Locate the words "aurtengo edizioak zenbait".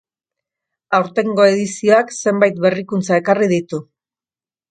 0.99-2.57